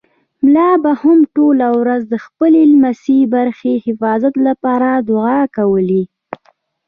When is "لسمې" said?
2.83-3.19